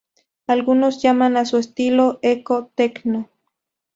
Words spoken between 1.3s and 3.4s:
a su estilo "eco-tecno".